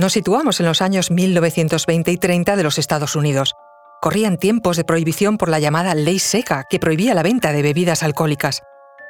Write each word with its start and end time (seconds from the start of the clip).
Nos 0.00 0.14
situamos 0.14 0.58
en 0.60 0.64
los 0.64 0.80
años 0.80 1.10
1920 1.10 2.10
y 2.10 2.16
30 2.16 2.56
de 2.56 2.62
los 2.62 2.78
Estados 2.78 3.16
Unidos. 3.16 3.54
Corrían 4.00 4.38
tiempos 4.38 4.78
de 4.78 4.84
prohibición 4.84 5.36
por 5.36 5.50
la 5.50 5.58
llamada 5.58 5.94
ley 5.94 6.18
seca, 6.18 6.64
que 6.70 6.78
prohibía 6.78 7.12
la 7.12 7.22
venta 7.22 7.52
de 7.52 7.60
bebidas 7.60 8.02
alcohólicas. 8.02 8.62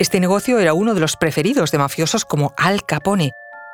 Este 0.00 0.18
negocio 0.18 0.58
era 0.58 0.74
uno 0.74 0.94
de 0.94 1.00
los 1.00 1.16
preferidos 1.16 1.70
de 1.70 1.78
mafiosos 1.78 2.24
como 2.24 2.52
Al 2.56 2.84
Capone, 2.84 3.30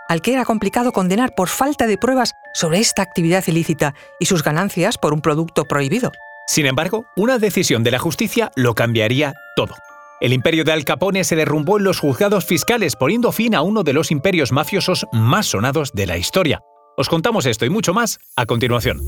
al 0.06 0.20
que 0.20 0.34
era 0.34 0.44
complicado 0.44 0.92
condenar 0.92 1.34
por 1.34 1.48
falta 1.48 1.86
de 1.86 1.96
pruebas 1.96 2.34
sobre 2.52 2.78
esta 2.78 3.00
actividad 3.00 3.42
ilícita 3.46 3.94
y 4.20 4.26
sus 4.26 4.44
ganancias 4.44 4.98
por 4.98 5.14
un 5.14 5.22
producto 5.22 5.64
prohibido. 5.64 6.12
Sin 6.46 6.66
embargo, 6.66 7.06
una 7.16 7.38
decisión 7.38 7.84
de 7.84 7.92
la 7.92 7.98
justicia 7.98 8.50
lo 8.54 8.74
cambiaría 8.74 9.32
todo. 9.56 9.74
El 10.20 10.34
imperio 10.34 10.62
de 10.62 10.72
Al 10.72 10.84
Capone 10.84 11.24
se 11.24 11.36
derrumbó 11.36 11.78
en 11.78 11.84
los 11.84 12.00
juzgados 12.00 12.44
fiscales, 12.44 12.96
poniendo 12.96 13.32
fin 13.32 13.54
a 13.54 13.62
uno 13.62 13.82
de 13.82 13.94
los 13.94 14.10
imperios 14.10 14.52
mafiosos 14.52 15.06
más 15.10 15.46
sonados 15.46 15.94
de 15.94 16.06
la 16.06 16.18
historia. 16.18 16.60
Os 16.98 17.08
contamos 17.08 17.46
esto 17.46 17.64
y 17.64 17.70
mucho 17.70 17.94
más 17.94 18.18
a 18.34 18.44
continuación. 18.44 19.00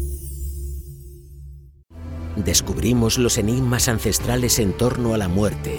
Descubrimos 2.37 3.19
los 3.19 3.37
enigmas 3.37 3.89
ancestrales 3.89 4.61
en 4.61 4.73
torno 4.75 5.13
a 5.13 5.19
la 5.19 5.27
muerte, 5.27 5.77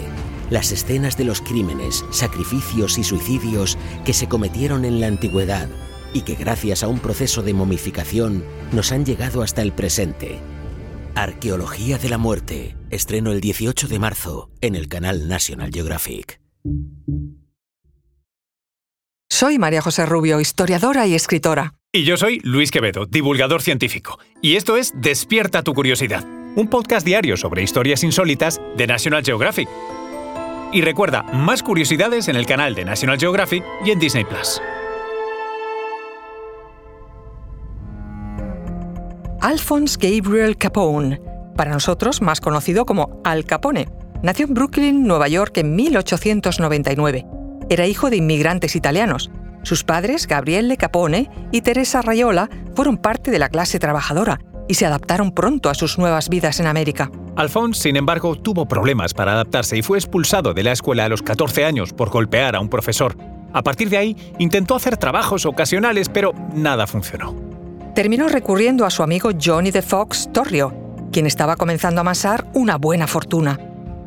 las 0.50 0.72
escenas 0.72 1.16
de 1.16 1.24
los 1.24 1.40
crímenes, 1.40 2.04
sacrificios 2.10 2.98
y 2.98 3.04
suicidios 3.04 3.78
que 4.04 4.12
se 4.12 4.28
cometieron 4.28 4.84
en 4.84 5.00
la 5.00 5.06
antigüedad 5.06 5.70
y 6.12 6.20
que 6.20 6.34
gracias 6.34 6.82
a 6.82 6.88
un 6.88 6.98
proceso 6.98 7.40
de 7.40 7.54
momificación 7.54 8.44
nos 8.72 8.92
han 8.92 9.06
llegado 9.06 9.40
hasta 9.40 9.62
el 9.62 9.72
presente. 9.72 10.38
Arqueología 11.14 11.96
de 11.96 12.10
la 12.10 12.18
muerte, 12.18 12.76
estreno 12.90 13.32
el 13.32 13.40
18 13.40 13.88
de 13.88 13.98
marzo 13.98 14.50
en 14.60 14.74
el 14.74 14.86
canal 14.88 15.28
National 15.28 15.70
Geographic. 15.72 16.42
Soy 19.30 19.58
María 19.58 19.80
José 19.80 20.04
Rubio, 20.04 20.40
historiadora 20.40 21.06
y 21.06 21.14
escritora. 21.14 21.72
Y 21.94 22.04
yo 22.04 22.16
soy 22.16 22.40
Luis 22.42 22.70
Quevedo, 22.70 23.04
divulgador 23.04 23.60
científico. 23.60 24.18
Y 24.40 24.56
esto 24.56 24.78
es 24.78 24.94
Despierta 24.96 25.62
tu 25.62 25.74
curiosidad, 25.74 26.24
un 26.56 26.66
podcast 26.66 27.04
diario 27.04 27.36
sobre 27.36 27.62
historias 27.62 28.02
insólitas 28.02 28.62
de 28.78 28.86
National 28.86 29.22
Geographic. 29.22 29.68
Y 30.72 30.80
recuerda, 30.80 31.22
más 31.22 31.62
curiosidades 31.62 32.28
en 32.28 32.36
el 32.36 32.46
canal 32.46 32.74
de 32.74 32.86
National 32.86 33.18
Geographic 33.18 33.62
y 33.84 33.90
en 33.90 33.98
Disney 33.98 34.24
Plus. 34.24 34.62
Alphonse 39.42 39.98
Gabriel 40.00 40.56
Capone, 40.56 41.20
para 41.58 41.72
nosotros 41.72 42.22
más 42.22 42.40
conocido 42.40 42.86
como 42.86 43.20
Al 43.22 43.44
Capone, 43.44 43.90
nació 44.22 44.46
en 44.46 44.54
Brooklyn, 44.54 45.06
Nueva 45.06 45.28
York 45.28 45.58
en 45.58 45.76
1899. 45.76 47.26
Era 47.68 47.86
hijo 47.86 48.08
de 48.08 48.16
inmigrantes 48.16 48.76
italianos 48.76 49.30
sus 49.62 49.84
padres, 49.84 50.26
Gabriele 50.26 50.76
Capone 50.76 51.30
y 51.52 51.62
Teresa 51.62 52.02
Rayola, 52.02 52.50
fueron 52.74 52.96
parte 52.96 53.30
de 53.30 53.38
la 53.38 53.48
clase 53.48 53.78
trabajadora 53.78 54.40
y 54.68 54.74
se 54.74 54.86
adaptaron 54.86 55.32
pronto 55.32 55.70
a 55.70 55.74
sus 55.74 55.98
nuevas 55.98 56.28
vidas 56.28 56.60
en 56.60 56.66
América. 56.66 57.10
Alphonse, 57.36 57.82
sin 57.82 57.96
embargo, 57.96 58.36
tuvo 58.36 58.66
problemas 58.66 59.14
para 59.14 59.32
adaptarse 59.32 59.76
y 59.76 59.82
fue 59.82 59.98
expulsado 59.98 60.54
de 60.54 60.62
la 60.62 60.72
escuela 60.72 61.04
a 61.04 61.08
los 61.08 61.22
14 61.22 61.64
años 61.64 61.92
por 61.92 62.10
golpear 62.10 62.56
a 62.56 62.60
un 62.60 62.68
profesor. 62.68 63.16
A 63.52 63.62
partir 63.62 63.90
de 63.90 63.98
ahí, 63.98 64.16
intentó 64.38 64.74
hacer 64.74 64.96
trabajos 64.96 65.46
ocasionales, 65.46 66.08
pero 66.08 66.32
nada 66.54 66.86
funcionó. 66.86 67.34
Terminó 67.94 68.28
recurriendo 68.28 68.86
a 68.86 68.90
su 68.90 69.02
amigo 69.02 69.30
Johnny 69.42 69.70
de 69.70 69.82
Fox 69.82 70.30
Torrio, 70.32 70.74
quien 71.12 71.26
estaba 71.26 71.56
comenzando 71.56 72.00
a 72.00 72.02
amasar 72.02 72.46
una 72.54 72.78
buena 72.78 73.06
fortuna. 73.06 73.58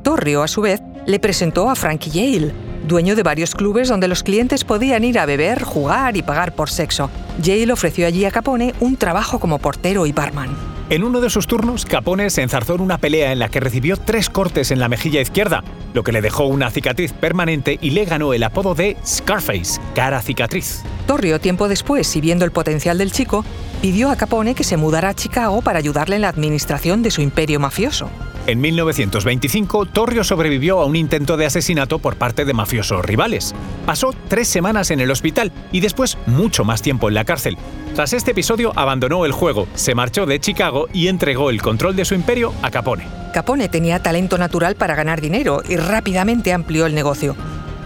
Torrio, 0.03 0.41
a 0.41 0.47
su 0.47 0.61
vez, 0.61 0.81
le 1.05 1.19
presentó 1.19 1.69
a 1.69 1.75
Frankie 1.75 2.09
Yale, 2.09 2.53
dueño 2.87 3.15
de 3.15 3.23
varios 3.23 3.55
clubes 3.55 3.89
donde 3.89 4.07
los 4.07 4.23
clientes 4.23 4.63
podían 4.63 5.03
ir 5.03 5.19
a 5.19 5.25
beber, 5.25 5.63
jugar 5.63 6.17
y 6.17 6.23
pagar 6.23 6.53
por 6.53 6.69
sexo. 6.69 7.09
Jay 7.43 7.65
le 7.65 7.73
ofreció 7.73 8.07
allí 8.07 8.25
a 8.25 8.31
Capone 8.31 8.73
un 8.79 8.97
trabajo 8.97 9.39
como 9.39 9.59
portero 9.59 10.05
y 10.05 10.11
barman. 10.11 10.55
En 10.87 11.03
uno 11.03 11.19
de 11.19 11.31
sus 11.31 11.47
turnos, 11.47 11.83
Capone 11.83 12.29
se 12.29 12.43
enzarzó 12.43 12.75
en 12.75 12.81
una 12.81 12.99
pelea 12.99 13.31
en 13.31 13.39
la 13.39 13.49
que 13.49 13.59
recibió 13.59 13.97
tres 13.97 14.29
cortes 14.29 14.69
en 14.69 14.79
la 14.79 14.87
mejilla 14.87 15.19
izquierda, 15.19 15.63
lo 15.95 16.03
que 16.03 16.11
le 16.11 16.21
dejó 16.21 16.45
una 16.45 16.69
cicatriz 16.69 17.11
permanente 17.11 17.79
y 17.81 17.89
le 17.89 18.05
ganó 18.05 18.33
el 18.33 18.43
apodo 18.43 18.75
de 18.75 18.95
Scarface, 19.03 19.81
cara 19.95 20.21
cicatriz. 20.21 20.83
Torrio, 21.07 21.39
tiempo 21.39 21.67
después, 21.67 22.15
y 22.15 22.21
viendo 22.21 22.45
el 22.45 22.51
potencial 22.51 22.99
del 22.99 23.11
chico, 23.11 23.43
pidió 23.81 24.11
a 24.11 24.15
Capone 24.15 24.53
que 24.53 24.63
se 24.63 24.77
mudara 24.77 25.09
a 25.09 25.15
Chicago 25.15 25.63
para 25.63 25.79
ayudarle 25.79 26.17
en 26.17 26.21
la 26.21 26.29
administración 26.29 27.01
de 27.01 27.09
su 27.09 27.21
imperio 27.21 27.59
mafioso. 27.59 28.11
En 28.47 28.61
1925, 28.61 29.87
Torrio 29.87 30.23
sobrevivió 30.23 30.79
a 30.79 30.85
un 30.85 30.95
intento 30.95 31.35
de 31.35 31.47
asesinato 31.47 31.97
por 31.97 32.15
parte 32.15 32.45
de 32.45 32.53
mafiosos 32.53 33.03
rivales. 33.03 33.55
Pasó 33.87 34.13
tres 34.27 34.47
semanas 34.47 34.91
en 34.91 34.99
el 34.99 35.09
hospital 35.09 35.51
y 35.71 35.79
después 35.79 36.15
mucho 36.27 36.63
más 36.63 36.83
tiempo 36.83 37.07
en 37.07 37.15
la 37.15 37.25
cárcel. 37.25 37.57
Tras 37.95 38.13
este 38.13 38.31
episodio 38.31 38.71
abandonó 38.75 39.25
el 39.25 39.31
juego, 39.31 39.67
se 39.73 39.95
marchó 39.95 40.27
de 40.27 40.39
Chicago 40.39 40.87
y 40.93 41.07
entregó 41.07 41.49
el 41.49 41.59
control 41.59 41.95
de 41.95 42.05
su 42.05 42.13
imperio 42.13 42.53
a 42.61 42.69
Capone. 42.69 43.07
Capone 43.33 43.67
tenía 43.67 44.03
talento 44.03 44.37
natural 44.37 44.75
para 44.75 44.93
ganar 44.93 45.21
dinero 45.21 45.63
y 45.67 45.77
rápidamente 45.77 46.53
amplió 46.53 46.85
el 46.85 46.93
negocio. 46.93 47.35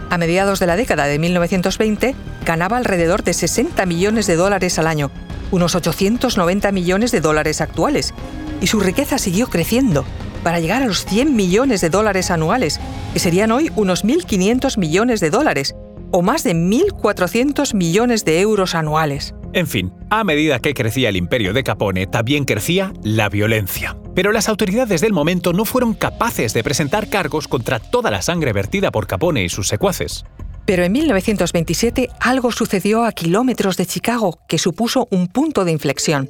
A 0.09 0.18
mediados 0.18 0.59
de 0.59 0.68
la 0.68 0.75
década 0.75 1.06
de 1.06 1.19
1920, 1.19 2.16
ganaba 2.46 2.75
alrededor 2.75 3.24
de 3.24 3.34
60 3.34 3.86
millones 3.86 4.28
de 4.28 4.36
dólares 4.36 4.78
al 4.78 4.88
año, 4.88 5.09
unos 5.52 5.75
890 5.75 6.74
millones 6.74 7.12
de 7.12 7.22
dólares 7.22 7.62
actuales, 7.62 8.14
y 8.59 8.68
su 8.68 8.81
riqueza 8.81 9.18
siguió 9.19 9.48
creciendo 9.48 10.03
para 10.44 10.59
llegar 10.59 10.83
a 10.83 10.88
los 10.88 11.05
100 11.05 11.35
millones 11.35 11.81
de 11.81 11.89
dólares 11.89 12.31
anuales, 12.31 12.79
que 13.13 13.19
serían 13.19 13.51
hoy 13.51 13.72
unos 13.75 14.05
1.500 14.05 14.77
millones 14.77 15.19
de 15.19 15.29
dólares, 15.29 15.75
o 16.11 16.22
más 16.22 16.44
de 16.44 16.55
1.400 16.55 17.73
millones 17.73 18.25
de 18.25 18.41
euros 18.41 18.75
anuales. 18.75 19.33
En 19.53 19.67
fin, 19.67 19.94
a 20.09 20.23
medida 20.23 20.59
que 20.59 20.73
crecía 20.73 21.09
el 21.09 21.17
imperio 21.17 21.53
de 21.53 21.63
Capone, 21.63 22.07
también 22.07 22.45
crecía 22.45 22.94
la 23.03 23.29
violencia. 23.29 23.97
Pero 24.16 24.31
las 24.31 24.50
autoridades 24.50 25.01
del 25.01 25.13
momento 25.13 25.53
no 25.53 25.66
fueron 25.66 25.94
capaces 25.94 26.53
de 26.53 26.63
presentar 26.63 27.09
cargos 27.09 27.47
contra 27.47 27.79
toda 27.79 28.11
la 28.11 28.21
sangre 28.21 28.53
vertida 28.53 28.91
por 28.91 29.07
Capone 29.07 29.44
y 29.44 29.50
sus 29.50 29.67
secuaces. 29.67 30.25
Pero 30.66 30.83
en 30.83 30.91
1927 30.91 32.09
algo 32.19 32.51
sucedió 32.51 33.06
a 33.06 33.11
kilómetros 33.11 33.75
de 33.77 33.88
Chicago 33.88 34.39
que 34.47 34.59
supuso 34.59 35.07
un 35.09 35.27
punto 35.27 35.66
de 35.66 35.71
inflexión. 35.71 36.29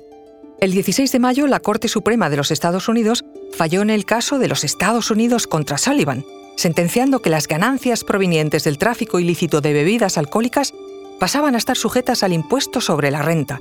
El 0.61 0.71
16 0.71 1.11
de 1.11 1.19
mayo, 1.19 1.47
la 1.47 1.59
Corte 1.59 1.87
Suprema 1.87 2.29
de 2.29 2.37
los 2.37 2.51
Estados 2.51 2.87
Unidos 2.87 3.25
falló 3.51 3.81
en 3.81 3.89
el 3.89 4.05
caso 4.05 4.39
de 4.39 4.47
los 4.47 4.63
Estados 4.63 5.11
Unidos 5.11 5.47
contra 5.47 5.77
Sullivan, 5.77 6.25
sentenciando 6.55 7.21
que 7.21 7.29
las 7.29 7.47
ganancias 7.47 8.03
provenientes 8.03 8.63
del 8.63 8.77
tráfico 8.77 9.19
ilícito 9.19 9.61
de 9.61 9.73
bebidas 9.73 10.17
alcohólicas 10.17 10.73
pasaban 11.19 11.55
a 11.55 11.57
estar 11.57 11.77
sujetas 11.77 12.23
al 12.23 12.33
impuesto 12.33 12.81
sobre 12.81 13.11
la 13.11 13.21
renta. 13.21 13.59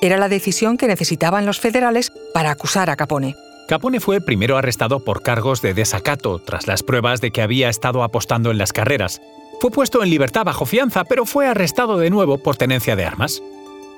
Era 0.00 0.16
la 0.16 0.28
decisión 0.28 0.76
que 0.76 0.86
necesitaban 0.88 1.46
los 1.46 1.60
federales 1.60 2.12
para 2.34 2.50
acusar 2.50 2.90
a 2.90 2.96
Capone. 2.96 3.36
Capone 3.68 3.98
fue 3.98 4.20
primero 4.20 4.56
arrestado 4.56 5.00
por 5.00 5.22
cargos 5.22 5.62
de 5.62 5.74
desacato 5.74 6.38
tras 6.38 6.66
las 6.66 6.82
pruebas 6.82 7.20
de 7.20 7.32
que 7.32 7.42
había 7.42 7.68
estado 7.68 8.02
apostando 8.02 8.50
en 8.50 8.58
las 8.58 8.72
carreras. 8.72 9.20
Fue 9.60 9.70
puesto 9.70 10.02
en 10.02 10.10
libertad 10.10 10.44
bajo 10.44 10.66
fianza, 10.66 11.04
pero 11.04 11.24
fue 11.24 11.46
arrestado 11.46 11.96
de 11.98 12.10
nuevo 12.10 12.38
por 12.38 12.56
tenencia 12.56 12.94
de 12.94 13.04
armas 13.04 13.42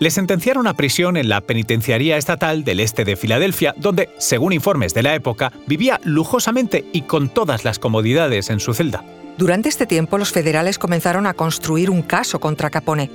le 0.00 0.10
sentenciaron 0.10 0.66
a 0.66 0.74
prisión 0.74 1.16
en 1.16 1.28
la 1.28 1.40
Penitenciaría 1.40 2.16
Estatal 2.16 2.64
del 2.64 2.80
Este 2.80 3.04
de 3.04 3.16
Filadelfia, 3.16 3.74
donde, 3.76 4.10
según 4.18 4.52
informes 4.52 4.94
de 4.94 5.02
la 5.02 5.14
época, 5.14 5.52
vivía 5.66 6.00
lujosamente 6.04 6.84
y 6.92 7.02
con 7.02 7.28
todas 7.28 7.64
las 7.64 7.78
comodidades 7.78 8.50
en 8.50 8.60
su 8.60 8.74
celda. 8.74 9.04
Durante 9.36 9.68
este 9.68 9.86
tiempo, 9.86 10.18
los 10.18 10.32
federales 10.32 10.78
comenzaron 10.78 11.26
a 11.26 11.34
construir 11.34 11.90
un 11.90 12.02
caso 12.02 12.40
contra 12.40 12.70
Capone. 12.70 13.10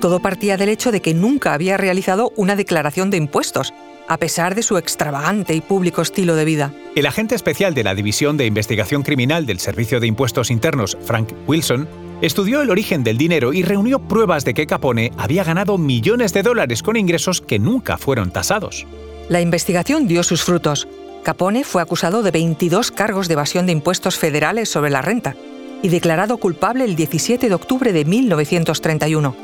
Todo 0.00 0.20
partía 0.20 0.56
del 0.56 0.68
hecho 0.68 0.92
de 0.92 1.00
que 1.00 1.14
nunca 1.14 1.54
había 1.54 1.76
realizado 1.76 2.32
una 2.36 2.56
declaración 2.56 3.10
de 3.10 3.16
impuestos, 3.16 3.72
a 4.08 4.18
pesar 4.18 4.54
de 4.54 4.62
su 4.62 4.78
extravagante 4.78 5.54
y 5.54 5.60
público 5.60 6.02
estilo 6.02 6.36
de 6.36 6.44
vida. 6.44 6.72
El 6.94 7.06
agente 7.06 7.34
especial 7.34 7.74
de 7.74 7.84
la 7.84 7.94
División 7.94 8.36
de 8.36 8.46
Investigación 8.46 9.02
Criminal 9.02 9.46
del 9.46 9.58
Servicio 9.58 10.00
de 10.00 10.06
Impuestos 10.06 10.50
Internos, 10.50 10.96
Frank 11.02 11.32
Wilson, 11.46 11.88
Estudió 12.22 12.62
el 12.62 12.70
origen 12.70 13.04
del 13.04 13.18
dinero 13.18 13.52
y 13.52 13.62
reunió 13.62 13.98
pruebas 13.98 14.44
de 14.46 14.54
que 14.54 14.66
Capone 14.66 15.12
había 15.18 15.44
ganado 15.44 15.76
millones 15.76 16.32
de 16.32 16.42
dólares 16.42 16.82
con 16.82 16.96
ingresos 16.96 17.42
que 17.42 17.58
nunca 17.58 17.98
fueron 17.98 18.30
tasados. 18.30 18.86
La 19.28 19.42
investigación 19.42 20.08
dio 20.08 20.22
sus 20.22 20.42
frutos. 20.42 20.88
Capone 21.22 21.62
fue 21.62 21.82
acusado 21.82 22.22
de 22.22 22.30
22 22.30 22.90
cargos 22.90 23.28
de 23.28 23.34
evasión 23.34 23.66
de 23.66 23.72
impuestos 23.72 24.16
federales 24.16 24.70
sobre 24.70 24.90
la 24.90 25.02
renta 25.02 25.36
y 25.82 25.88
declarado 25.90 26.38
culpable 26.38 26.84
el 26.84 26.96
17 26.96 27.50
de 27.50 27.54
octubre 27.54 27.92
de 27.92 28.06
1931. 28.06 29.36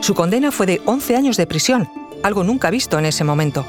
Su 0.00 0.14
condena 0.14 0.52
fue 0.52 0.66
de 0.66 0.80
11 0.84 1.16
años 1.16 1.36
de 1.36 1.48
prisión, 1.48 1.88
algo 2.22 2.44
nunca 2.44 2.70
visto 2.70 3.00
en 3.00 3.06
ese 3.06 3.24
momento. 3.24 3.66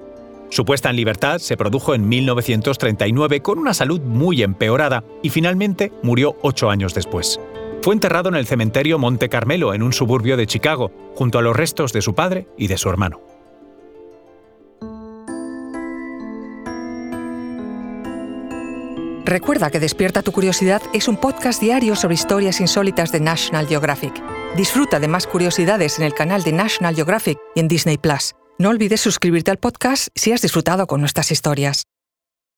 Su 0.50 0.66
puesta 0.66 0.90
en 0.90 0.98
libertad 0.98 1.40
se 1.40 1.56
produjo 1.56 1.96
en 1.96 2.10
1939 2.10 3.42
con 3.42 3.60
una 3.60 3.74
salud 3.74 4.02
muy 4.02 4.44
empeorada 4.44 5.06
y 5.24 5.30
finalmente 5.30 5.94
murió 6.04 6.36
ocho 6.42 6.70
años 6.70 6.94
después. 6.94 7.40
Fue 7.88 7.94
enterrado 7.94 8.28
en 8.28 8.36
el 8.36 8.46
cementerio 8.46 9.00
Monte 9.00 9.30
Carmelo, 9.30 9.74
en 9.74 9.82
un 9.82 9.94
suburbio 9.94 10.36
de 10.36 10.46
Chicago, 10.46 10.92
junto 11.16 11.40
a 11.40 11.42
los 11.42 11.56
restos 11.56 11.94
de 11.94 12.02
su 12.02 12.14
padre 12.14 12.46
y 12.58 12.68
de 12.68 12.78
su 12.78 12.90
hermano. 12.90 13.22
Recuerda 19.24 19.72
que 19.72 19.80
Despierta 19.80 20.22
tu 20.22 20.34
Curiosidad 20.34 20.82
es 20.92 21.08
un 21.08 21.16
podcast 21.16 21.62
diario 21.62 21.96
sobre 21.96 22.16
historias 22.16 22.60
insólitas 22.60 23.14
de 23.14 23.22
National 23.22 23.68
Geographic. 23.68 24.22
Disfruta 24.58 25.00
de 25.00 25.08
más 25.08 25.26
curiosidades 25.26 25.98
en 25.98 26.04
el 26.04 26.14
canal 26.14 26.44
de 26.44 26.52
National 26.52 26.94
Geographic 26.94 27.40
y 27.56 27.62
en 27.62 27.70
Disney 27.70 27.98
Plus. 27.98 28.34
No 28.60 28.68
olvides 28.68 29.00
suscribirte 29.00 29.50
al 29.50 29.60
podcast 29.60 30.10
si 30.14 30.34
has 30.34 30.42
disfrutado 30.42 30.88
con 30.88 31.00
nuestras 31.00 31.32
historias. 31.32 31.84